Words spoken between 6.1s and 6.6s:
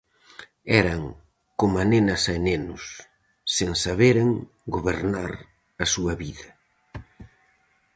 vida.